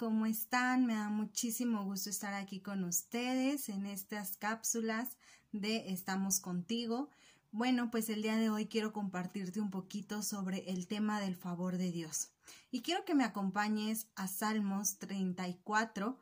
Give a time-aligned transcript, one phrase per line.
[0.00, 0.86] ¿cómo están?
[0.86, 5.16] Me da muchísimo gusto estar aquí con ustedes en estas cápsulas
[5.52, 7.10] de Estamos contigo.
[7.52, 11.78] Bueno, pues el día de hoy quiero compartirte un poquito sobre el tema del favor
[11.78, 12.30] de Dios.
[12.70, 16.18] Y quiero que me acompañes a Salmos 34,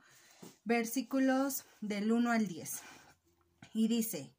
[0.65, 2.81] versículos del 1 al 10.
[3.75, 4.35] Y dice,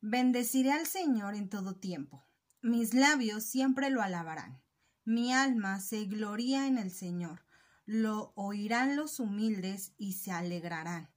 [0.00, 2.24] Bendeciré al Señor en todo tiempo.
[2.62, 4.60] Mis labios siempre lo alabarán.
[5.04, 7.48] Mi alma se gloría en el Señor
[7.88, 11.08] lo oirán los humildes y se alegrarán.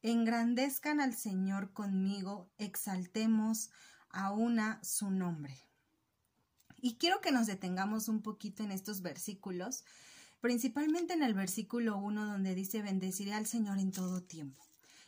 [0.00, 3.70] Engrandezcan al Señor conmigo, exaltemos
[4.10, 5.56] a una su nombre.
[6.80, 9.84] Y quiero que nos detengamos un poquito en estos versículos,
[10.40, 14.62] principalmente en el versículo 1 donde dice bendeciré al Señor en todo tiempo.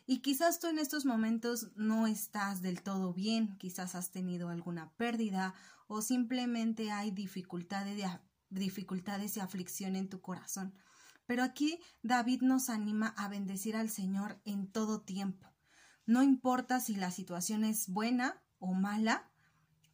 [0.06, 4.92] Y quizás tú en estos momentos no estás del todo bien, quizás has tenido alguna
[4.96, 5.55] pérdida
[5.86, 8.05] o simplemente hay dificultades,
[8.50, 10.74] dificultades y aflicción en tu corazón.
[11.27, 15.48] Pero aquí David nos anima a bendecir al Señor en todo tiempo.
[16.05, 19.28] No importa si la situación es buena o mala,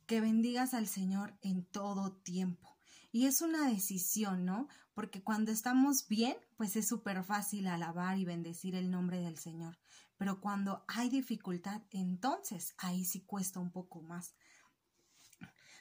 [0.07, 2.77] que bendigas al Señor en todo tiempo.
[3.11, 4.69] Y es una decisión, ¿no?
[4.95, 9.79] Porque cuando estamos bien, pues es súper fácil alabar y bendecir el nombre del Señor.
[10.19, 14.35] Pero cuando hay dificultad, entonces ahí sí cuesta un poco más.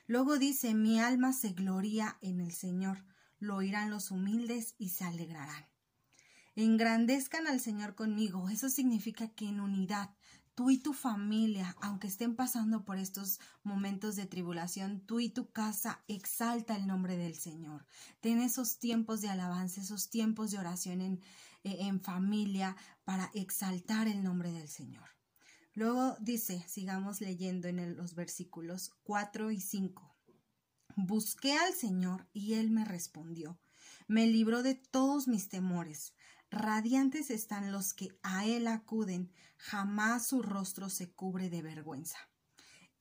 [0.08, 3.04] Luego dice, mi alma se gloria en el Señor
[3.40, 5.66] lo oirán los humildes y se alegrarán.
[6.56, 8.50] Engrandezcan al Señor conmigo.
[8.50, 10.10] Eso significa que en unidad,
[10.58, 15.52] tú y tu familia, aunque estén pasando por estos momentos de tribulación, tú y tu
[15.52, 17.86] casa exalta el nombre del Señor.
[18.22, 21.22] Ten esos tiempos de alabanza, esos tiempos de oración en,
[21.64, 25.08] eh, en familia para exaltar el nombre del Señor.
[25.76, 30.16] Luego dice, sigamos leyendo en los versículos 4 y 5.
[30.96, 33.60] Busqué al Señor y Él me respondió.
[34.08, 36.16] Me libró de todos mis temores.
[36.50, 39.32] Radiantes están los que a Él acuden.
[39.58, 42.18] Jamás su rostro se cubre de vergüenza.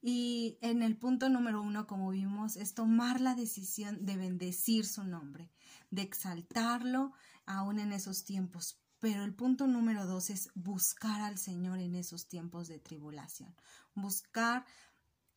[0.02, 5.04] Y en el punto número uno, como vimos, es tomar la decisión de bendecir su
[5.04, 5.50] nombre,
[5.90, 7.12] de exaltarlo
[7.44, 8.80] aún en esos tiempos.
[8.98, 13.54] Pero el punto número dos es buscar al Señor en esos tiempos de tribulación.
[13.94, 14.64] Buscar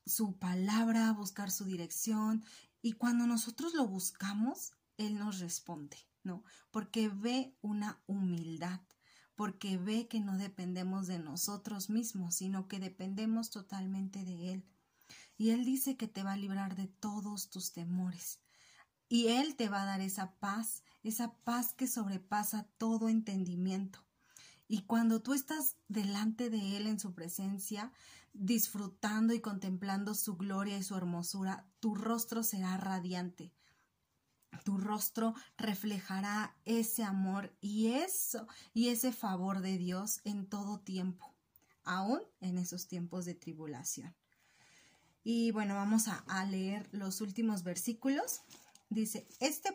[0.05, 2.43] su palabra, buscar su dirección.
[2.81, 6.43] Y cuando nosotros lo buscamos, Él nos responde, ¿no?
[6.71, 8.81] Porque ve una humildad,
[9.35, 14.65] porque ve que no dependemos de nosotros mismos, sino que dependemos totalmente de Él.
[15.37, 18.39] Y Él dice que te va a librar de todos tus temores.
[19.07, 24.03] Y Él te va a dar esa paz, esa paz que sobrepasa todo entendimiento.
[24.67, 27.91] Y cuando tú estás delante de Él en su presencia,
[28.33, 33.51] disfrutando y contemplando su gloria y su hermosura, tu rostro será radiante.
[34.63, 41.35] Tu rostro reflejará ese amor y eso y ese favor de Dios en todo tiempo,
[41.83, 44.15] aún en esos tiempos de tribulación.
[45.23, 48.41] Y bueno, vamos a, leer los últimos versículos.
[48.89, 49.69] Dice, este,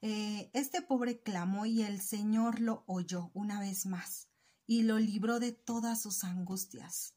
[0.00, 4.28] eh, este pobre clamó y el Señor lo oyó una vez más
[4.66, 7.14] y lo libró de todas sus angustias.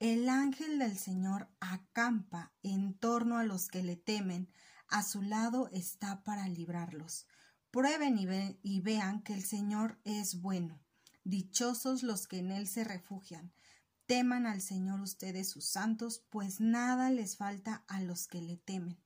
[0.00, 4.48] El ángel del Señor acampa en torno a los que le temen,
[4.88, 7.26] a su lado está para librarlos.
[7.70, 8.26] Prueben y,
[8.62, 10.80] y vean que el Señor es bueno.
[11.24, 13.52] Dichosos los que en él se refugian.
[14.06, 18.98] Teman al Señor ustedes sus santos, pues nada les falta a los que le temen.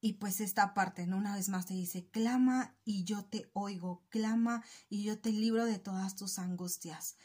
[0.00, 1.16] Y pues esta parte, ¿no?
[1.16, 5.64] Una vez más te dice, clama y yo te oigo, clama y yo te libro
[5.64, 7.16] de todas tus angustias.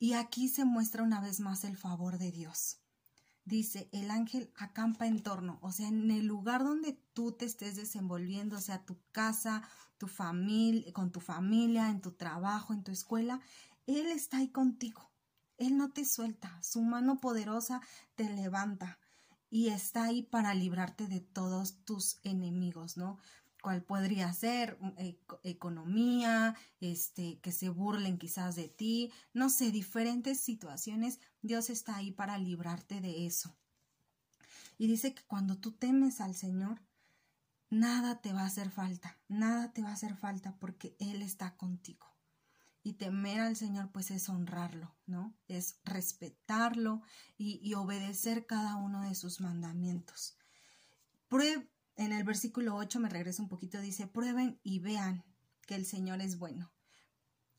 [0.00, 2.80] Y aquí se muestra una vez más el favor de Dios.
[3.48, 7.76] Dice, el ángel acampa en torno, o sea, en el lugar donde tú te estés
[7.76, 9.62] desenvolviendo, o sea, tu casa,
[9.96, 13.40] tu familia, con tu familia, en tu trabajo, en tu escuela,
[13.86, 15.10] Él está ahí contigo.
[15.56, 17.80] Él no te suelta, su mano poderosa
[18.16, 18.98] te levanta
[19.48, 23.18] y está ahí para librarte de todos tus enemigos, ¿no?
[23.62, 24.92] ¿Cuál podría ser mm,
[25.42, 32.12] economía, este, que se burlen quizás de ti, no sé, diferentes situaciones, Dios está ahí
[32.12, 33.56] para librarte de eso.
[34.78, 36.80] Y dice que cuando tú temes al Señor,
[37.70, 41.56] nada te va a hacer falta, nada te va a hacer falta porque Él está
[41.56, 42.06] contigo.
[42.82, 45.34] Y temer al Señor, pues es honrarlo, ¿no?
[45.48, 47.02] Es respetarlo
[47.36, 50.38] y, obedecer cada uno de sus mandamientos.
[51.98, 55.24] En el versículo 8, me regreso un poquito, dice, prueben y vean
[55.66, 56.72] que el Señor es bueno.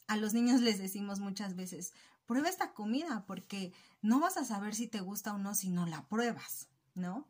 [0.08, 1.94] A los niños les decimos muchas veces,
[2.26, 5.86] prueba esta comida porque no vas a saber si te gusta o no si no
[5.86, 7.28] la pruebas, ¿no?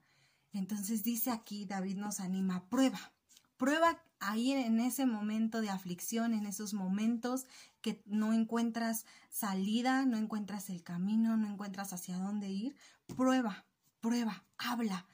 [0.53, 3.11] Entonces dice aquí, David nos anima, prueba,
[3.57, 7.47] prueba ahí en ese momento de aflicción, en esos momentos
[7.81, 12.75] que no encuentras salida, no encuentras el camino, no encuentras hacia dónde ir,
[13.07, 13.65] prueba,
[13.99, 15.07] prueba, habla,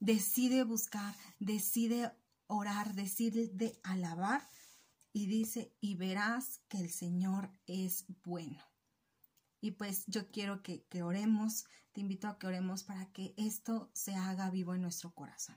[0.00, 2.12] decide buscar, decide
[2.46, 4.48] orar, decide alabar
[5.12, 8.62] y dice, y verás que el Señor es bueno.
[9.60, 13.90] Y pues yo quiero que, que oremos, te invito a que oremos para que esto
[13.92, 15.56] se haga vivo en nuestro corazón.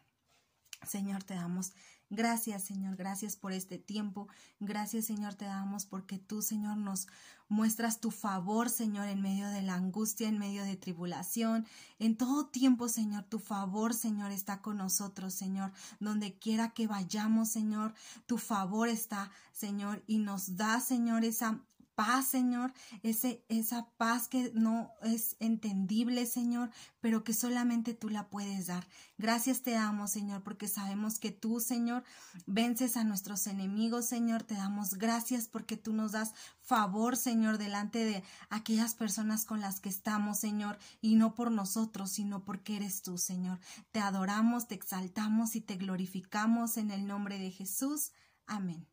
[0.85, 1.73] Señor, te damos
[2.15, 4.27] Gracias, Señor, gracias por este tiempo.
[4.59, 7.07] Gracias, Señor, te damos porque tú, Señor, nos
[7.49, 11.65] muestras tu favor, Señor, en medio de la angustia, en medio de tribulación.
[11.97, 15.71] En todo tiempo, Señor, tu favor, Señor, está con nosotros, Señor.
[15.99, 17.95] Donde quiera que vayamos, Señor,
[18.27, 21.61] tu favor está, Señor, y nos da, Señor, esa
[21.95, 28.29] paz, Señor, ese, esa paz que no es entendible, Señor, pero que solamente tú la
[28.29, 28.87] puedes dar.
[29.17, 32.03] Gracias te damos, Señor, porque sabemos que tú, Señor,
[32.45, 34.43] vences a nuestros enemigos, Señor.
[34.43, 39.79] Te damos gracias porque tú nos das favor, Señor, delante de aquellas personas con las
[39.79, 43.59] que estamos, Señor, y no por nosotros, sino porque eres tú, Señor.
[43.91, 48.11] Te adoramos, te exaltamos y te glorificamos en el nombre de Jesús.
[48.47, 48.92] Amén.